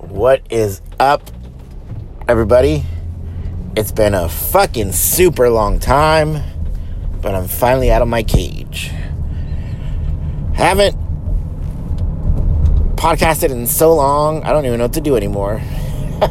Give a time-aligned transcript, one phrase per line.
[0.00, 1.30] What is up,
[2.26, 2.86] everybody?
[3.76, 6.42] It's been a fucking super long time,
[7.20, 8.90] but I'm finally out of my cage.
[10.54, 10.96] Haven't
[12.96, 15.56] podcasted in so long, I don't even know what to do anymore.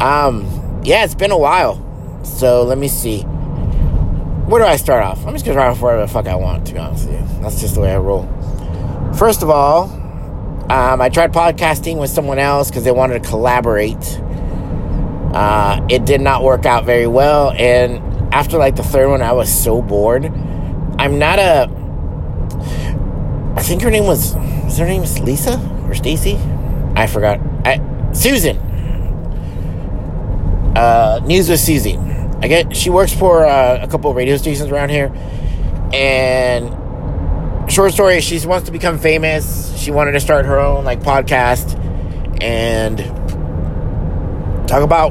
[0.00, 2.20] um, yeah, it's been a while.
[2.24, 3.22] So let me see.
[4.48, 5.24] Where do I start off?
[5.24, 7.42] I'm just gonna start off wherever the fuck I want, to be honest with you.
[7.42, 8.24] That's just the way I roll.
[9.14, 9.97] First of all,
[10.70, 14.20] um, I tried podcasting with someone else because they wanted to collaborate.
[15.32, 19.32] Uh, it did not work out very well, and after like the third one, I
[19.32, 20.26] was so bored.
[20.98, 21.70] I'm not a.
[23.56, 24.34] I think her name was.
[24.66, 26.36] Is her name Lisa or Stacy?
[26.94, 27.40] I forgot.
[27.64, 27.80] I,
[28.12, 28.58] Susan.
[30.76, 31.96] Uh, News with Susie.
[31.96, 35.12] I get she works for uh, a couple of radio stations around here,
[35.92, 36.68] and
[37.68, 39.76] short story, she wants to become famous.
[39.78, 41.76] She wanted to start her own like podcast
[42.42, 42.98] and
[44.68, 45.10] talk about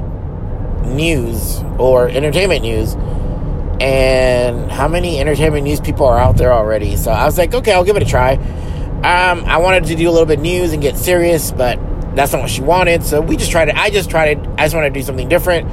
[0.86, 2.96] news or entertainment news.
[3.80, 6.96] And how many entertainment news people are out there already?
[6.96, 8.34] So I was like, okay, I'll give it a try.
[8.34, 11.80] Um, I wanted to do a little bit news and get serious, but
[12.16, 13.04] that's not what she wanted.
[13.04, 13.76] So we just tried it.
[13.76, 14.50] I just tried it.
[14.58, 15.70] I just wanted to do something different.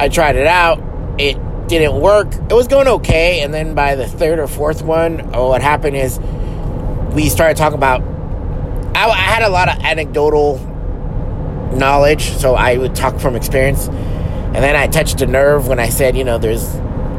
[0.00, 0.82] I tried it out
[1.18, 1.36] it
[1.68, 2.34] didn't work.
[2.34, 5.96] It was going okay, and then by the third or fourth one, oh, what happened
[5.96, 6.18] is
[7.14, 8.02] we started talking about.
[8.96, 10.58] I, I had a lot of anecdotal
[11.74, 15.88] knowledge, so I would talk from experience, and then I touched a nerve when I
[15.88, 16.74] said, you know, there's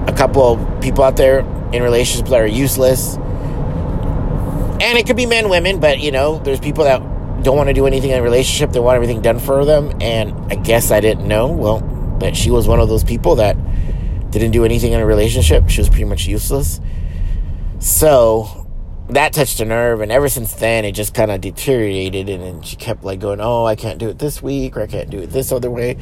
[0.07, 1.39] a couple of people out there
[1.73, 6.59] in relationships that are useless, and it could be men, women, but you know, there's
[6.59, 6.99] people that
[7.43, 10.33] don't want to do anything in a relationship; they want everything done for them, and
[10.51, 11.47] I guess I didn't know.
[11.47, 11.79] Well,
[12.19, 13.57] that she was one of those people that
[14.39, 15.69] didn't do anything in a relationship.
[15.69, 16.79] She was pretty much useless.
[17.79, 18.67] So
[19.09, 22.29] that touched a nerve, and ever since then, it just kind of deteriorated.
[22.29, 24.87] And then she kept like going, "Oh, I can't do it this week, or I
[24.87, 25.97] can't do it this other way."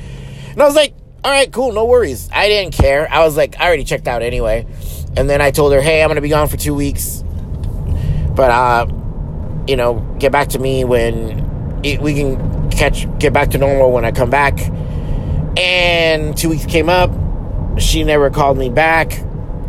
[0.52, 3.08] And I was like, "All right, cool, no worries." I didn't care.
[3.12, 4.66] I was like, I already checked out anyway.
[5.16, 7.24] And then I told her, "Hey, I'm gonna be gone for two weeks,
[8.36, 8.88] but uh,
[9.68, 14.06] you know, get back to me when we can catch get back to normal when
[14.06, 14.60] I come back."
[15.56, 17.12] And two weeks came up
[17.78, 19.24] she never called me back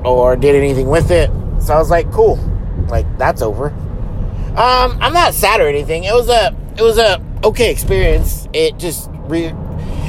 [0.04, 1.31] or did anything with it.
[1.60, 2.37] So I was like, cool.
[2.88, 3.69] Like that's over.
[3.69, 6.04] Um, I'm not sad or anything.
[6.04, 8.48] It was a it was a okay experience.
[8.53, 9.53] It just re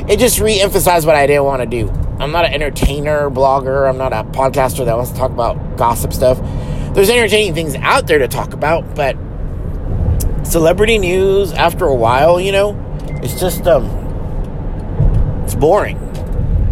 [0.07, 1.89] it just re-emphasized what I didn't want to do.
[2.19, 3.89] I'm not an entertainer, blogger.
[3.89, 6.39] I'm not a podcaster that wants to talk about gossip stuff.
[6.93, 9.17] There's entertaining things out there to talk about, but
[10.43, 12.77] celebrity news after a while, you know,
[13.23, 13.85] it's just um
[15.43, 15.97] it's boring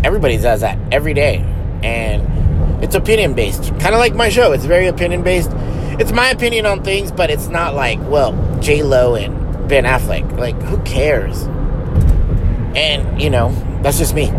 [0.04, 1.38] everybody does that every day.
[1.84, 3.64] And it's opinion based.
[3.80, 4.52] Kind of like my show.
[4.52, 5.52] It's very opinion based.
[6.00, 10.38] It's my opinion on things, but it's not like, well, J Lo and Ben Affleck.
[10.38, 11.44] Like, who cares?
[12.76, 13.52] And, you know,
[13.84, 14.32] that's just me.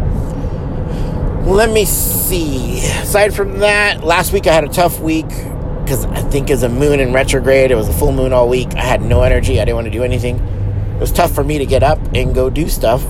[1.44, 2.78] Let me see.
[2.78, 6.68] Aside from that, last week I had a tough week because I think it's a
[6.68, 7.70] moon in retrograde.
[7.70, 8.74] It was a full moon all week.
[8.74, 9.60] I had no energy.
[9.60, 10.36] I didn't want to do anything.
[10.36, 13.04] It was tough for me to get up and go do stuff.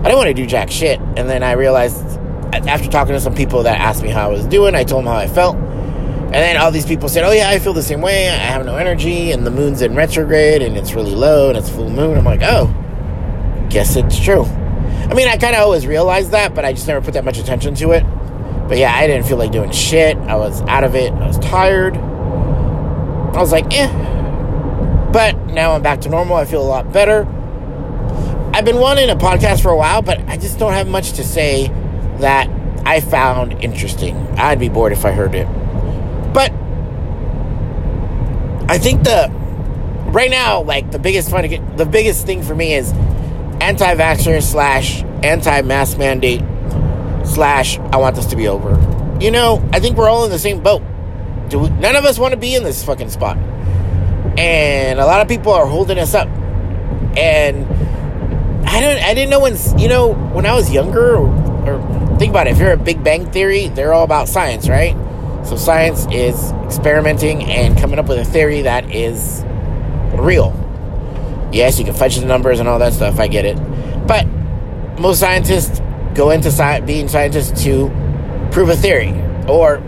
[0.00, 0.98] I didn't want to do jack shit.
[0.98, 2.02] And then I realized
[2.54, 5.12] after talking to some people that asked me how I was doing, I told them
[5.12, 5.56] how I felt.
[5.56, 8.28] And then all these people said, Oh, yeah, I feel the same way.
[8.28, 11.68] I have no energy, and the moon's in retrograde, and it's really low, and it's
[11.68, 12.16] full moon.
[12.16, 12.66] I'm like, Oh,
[13.68, 14.44] guess it's true.
[14.44, 17.38] I mean, I kind of always realized that, but I just never put that much
[17.38, 18.04] attention to it.
[18.68, 20.16] But yeah, I didn't feel like doing shit.
[20.16, 21.12] I was out of it.
[21.12, 21.96] I was tired.
[21.96, 23.88] I was like, eh.
[25.12, 26.36] But now I'm back to normal.
[26.36, 27.26] I feel a lot better.
[28.60, 31.24] I've been wanting a podcast for a while, but I just don't have much to
[31.24, 31.68] say
[32.18, 32.46] that
[32.84, 34.14] I found interesting.
[34.36, 35.46] I'd be bored if I heard it.
[36.34, 36.52] But
[38.70, 39.30] I think the
[40.08, 42.92] right now, like the biggest fun, the biggest thing for me is
[43.62, 46.42] anti-vaxxer slash anti-mask mandate
[47.24, 48.72] slash I want this to be over.
[49.22, 50.82] You know, I think we're all in the same boat.
[51.48, 53.38] Do we, none of us want to be in this fucking spot,
[54.38, 56.28] and a lot of people are holding us up.
[57.16, 57.66] And
[58.72, 61.26] I don't, I didn't know when, you know, when I was younger, or,
[61.68, 62.52] or think about it.
[62.52, 64.94] If you're a Big Bang Theory, they're all about science, right?
[65.44, 69.42] So science is experimenting and coming up with a theory that is
[70.14, 70.54] real.
[71.52, 73.18] Yes, you can fudge the numbers and all that stuff.
[73.18, 73.56] I get it,
[74.06, 74.24] but
[75.00, 75.80] most scientists
[76.14, 77.88] go into sci- being scientists to
[78.52, 79.10] prove a theory
[79.48, 79.82] or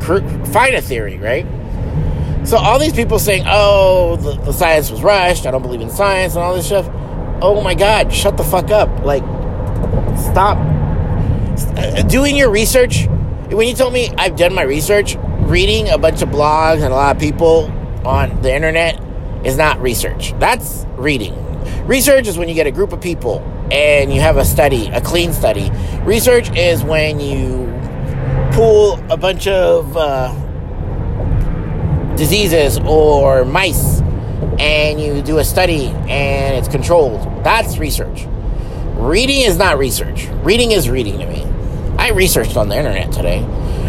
[0.00, 1.46] cr- find a theory, right?
[2.44, 5.46] So all these people saying, "Oh, the, the science was rushed.
[5.46, 6.86] I don't believe in science and all this stuff."
[7.46, 8.10] Oh my God!
[8.10, 9.04] Shut the fuck up!
[9.04, 9.22] Like,
[10.16, 10.56] stop
[11.76, 13.06] uh, doing your research.
[13.50, 16.96] When you told me I've done my research, reading a bunch of blogs and a
[16.96, 17.70] lot of people
[18.02, 18.98] on the internet
[19.44, 20.32] is not research.
[20.38, 21.34] That's reading.
[21.86, 25.02] Research is when you get a group of people and you have a study, a
[25.02, 25.70] clean study.
[26.00, 27.66] Research is when you
[28.54, 30.32] pull a bunch of uh,
[32.16, 34.00] diseases or mice
[34.58, 37.20] and you do a study and it's controlled.
[37.44, 38.26] That's research.
[38.94, 40.26] Reading is not research.
[40.42, 41.44] Reading is reading to me.
[41.98, 43.40] I researched on the internet today.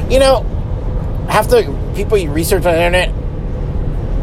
[0.10, 0.42] You know,
[1.30, 1.64] half the
[1.96, 3.10] people you research on the internet,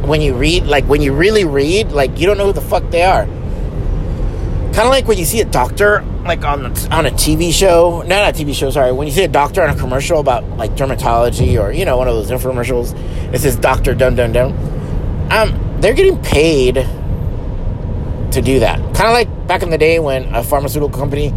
[0.07, 2.91] when you read, like when you really read, like you don't know who the fuck
[2.91, 3.25] they are.
[3.25, 8.17] Kind of like when you see a doctor, like on on a TV show, no,
[8.17, 8.71] not a TV show.
[8.71, 11.97] Sorry, when you see a doctor on a commercial about like dermatology or you know
[11.97, 12.95] one of those infomercials,
[13.35, 14.72] it says Doctor Dun Dun Dun.
[15.33, 18.79] Um, they're getting paid to do that.
[18.95, 21.33] Kind of like back in the day when a pharmaceutical company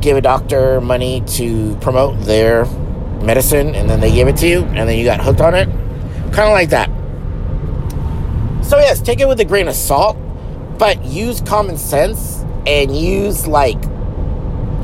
[0.00, 2.64] gave a doctor money to promote their
[3.24, 5.66] medicine and then they gave it to you and then you got hooked on it.
[6.32, 6.88] Kind of like that.
[8.64, 10.16] So, yes, take it with a grain of salt,
[10.78, 13.82] but use common sense and use like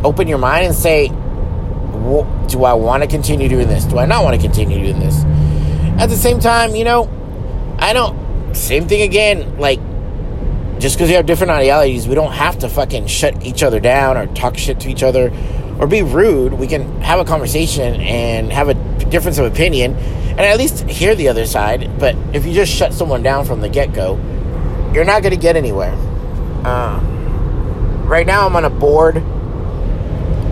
[0.04, 3.84] open your mind and say, do I want to continue doing this?
[3.84, 5.22] Do I not want to continue doing this?
[6.00, 7.08] At the same time, you know,
[7.78, 8.25] I don't,
[8.56, 9.80] same thing again, like,
[10.78, 14.16] just because we have different ideologies, we don't have to fucking shut each other down
[14.16, 15.32] or talk shit to each other
[15.78, 16.52] or be rude.
[16.54, 18.74] We can have a conversation and have a
[19.10, 21.98] difference of opinion and at least hear the other side.
[21.98, 24.16] But if you just shut someone down from the get go,
[24.92, 25.94] you're not going to get anywhere.
[26.64, 27.00] Uh,
[28.04, 29.16] right now, I'm on a board.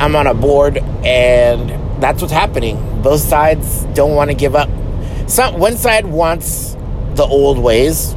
[0.01, 3.03] I'm on a board, and that's what's happening.
[3.03, 4.69] Both sides don't want to give up.
[5.29, 6.77] Some one side wants
[7.17, 8.15] the old ways,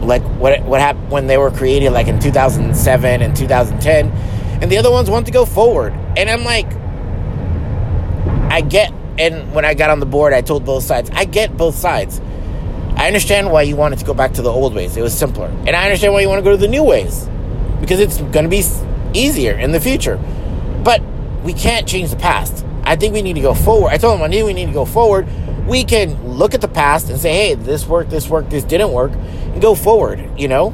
[0.00, 4.10] like what what happened when they were created, like in 2007 and 2010,
[4.62, 5.92] and the other ones want to go forward.
[6.16, 6.66] And I'm like,
[8.52, 8.92] I get.
[9.18, 12.20] And when I got on the board, I told both sides, I get both sides.
[12.96, 14.96] I understand why you wanted to go back to the old ways.
[14.96, 15.46] It was simpler.
[15.66, 17.28] And I understand why you want to go to the new ways
[17.80, 18.62] because it's going to be
[19.14, 20.16] easier in the future.
[20.82, 21.02] But
[21.42, 22.64] we can't change the past.
[22.84, 23.90] I think we need to go forward.
[23.90, 25.26] I told them I knew we need to go forward.
[25.66, 28.92] We can look at the past and say, hey, this worked, this worked, this didn't
[28.92, 30.70] work, and go forward, you know?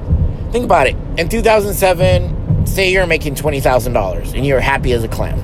[0.53, 0.97] Think about it.
[1.17, 5.39] In 2007, say you're making $20,000 and you're happy as a clam.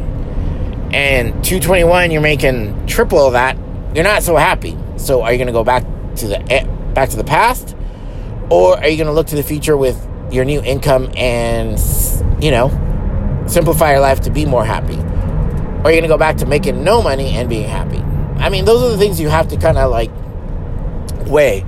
[0.92, 3.56] And 221, you're making triple that.
[3.94, 4.76] You're not so happy.
[4.96, 5.84] So are you going to go back
[6.16, 6.64] to the eh,
[6.94, 7.76] back to the past,
[8.50, 9.96] or are you going to look to the future with
[10.30, 11.78] your new income and
[12.42, 12.68] you know
[13.46, 14.96] simplify your life to be more happy?
[14.96, 18.02] Or are you going to go back to making no money and being happy?
[18.38, 20.10] I mean, those are the things you have to kind of like
[21.26, 21.64] weigh.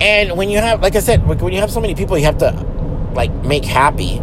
[0.00, 2.38] And when you have, like I said, when you have so many people, you have
[2.38, 2.52] to
[3.14, 4.20] like make happy.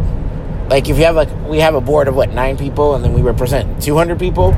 [0.68, 3.12] Like if you have like we have a board of what nine people, and then
[3.12, 4.52] we represent two hundred people.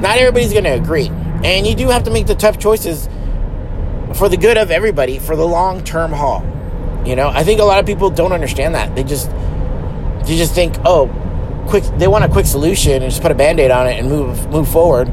[0.00, 3.08] Not everybody's going to agree, and you do have to make the tough choices
[4.14, 6.42] for the good of everybody for the long term haul.
[7.06, 8.94] You know, I think a lot of people don't understand that.
[8.94, 9.30] They just
[10.26, 11.08] they just think, oh,
[11.68, 11.84] quick.
[11.98, 14.48] They want a quick solution and just put a band aid on it and move
[14.50, 15.12] move forward.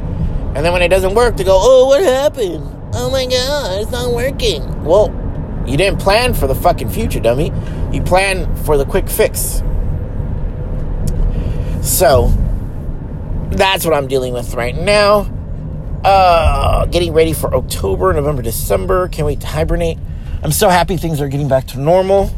[0.55, 2.67] And then when it doesn't work, they go, oh, what happened?
[2.93, 4.83] Oh my god, it's not working.
[4.83, 5.09] Well,
[5.65, 7.53] you didn't plan for the fucking future, dummy.
[7.93, 9.63] You plan for the quick fix.
[11.81, 12.33] So
[13.51, 15.31] that's what I'm dealing with right now.
[16.03, 19.07] Uh, getting ready for October, November, December.
[19.07, 19.99] Can't wait to hibernate.
[20.43, 22.29] I'm so happy things are getting back to normal.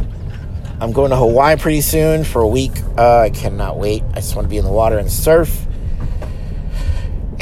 [0.82, 2.74] I'm going to Hawaii pretty soon for a week.
[2.98, 4.04] Uh, I cannot wait.
[4.12, 5.66] I just want to be in the water and surf.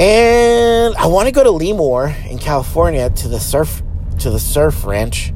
[0.02, 3.84] And I want to go to Lemoore in California to the surf
[4.18, 5.32] to the surf ranch.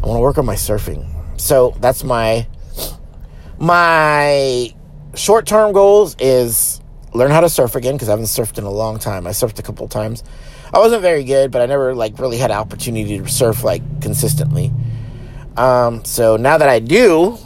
[0.00, 1.04] I want to work on my surfing.
[1.36, 2.46] So that's my
[3.58, 4.72] my
[5.16, 6.80] short term goals is
[7.12, 9.26] learn how to surf again because I haven't surfed in a long time.
[9.26, 10.22] I surfed a couple times.
[10.72, 13.82] I wasn't very good, but I never like really had an opportunity to surf like
[14.00, 14.70] consistently.
[15.56, 17.36] Um, so now that I do,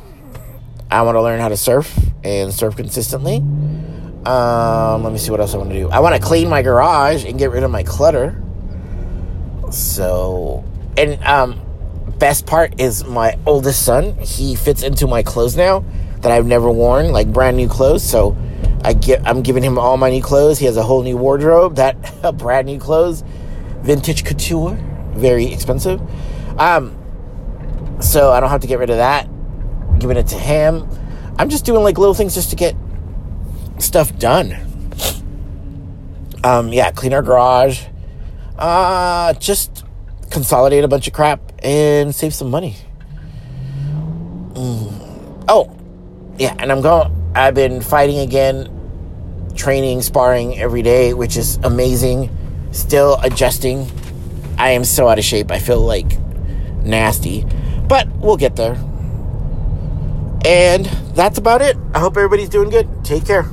[0.90, 3.42] I want to learn how to surf and surf consistently.
[4.24, 5.88] Um, let me see what else I want to do.
[5.88, 8.42] I want to clean my garage and get rid of my clutter.
[9.70, 10.64] So,
[10.96, 11.60] and um,
[12.18, 14.16] best part is my oldest son.
[14.16, 15.84] He fits into my clothes now
[16.20, 18.02] that I've never worn, like brand new clothes.
[18.02, 18.36] So
[18.82, 20.58] I get I'm giving him all my new clothes.
[20.58, 21.96] He has a whole new wardrobe, that
[22.38, 23.22] brand new clothes,
[23.80, 24.76] vintage couture,
[25.12, 26.00] very expensive.
[26.58, 26.96] Um,
[28.00, 29.28] so I don't have to get rid of that.
[29.98, 30.88] Giving it to him.
[31.38, 32.74] I'm just doing like little things just to get
[33.78, 34.56] stuff done.
[36.44, 37.84] Um, yeah, clean our garage.
[38.56, 39.84] Uh, just
[40.30, 42.76] consolidate a bunch of crap and save some money.
[44.52, 45.44] Mm.
[45.48, 45.76] Oh,
[46.38, 47.14] yeah, and I'm going.
[47.34, 52.34] I've been fighting again, training, sparring every day, which is amazing.
[52.72, 53.90] Still adjusting.
[54.58, 55.50] I am so out of shape.
[55.50, 56.18] I feel like
[56.82, 57.46] nasty,
[57.86, 58.74] but we'll get there.
[60.44, 61.76] And that's about it.
[61.94, 62.88] I hope everybody's doing good.
[63.04, 63.44] Take care.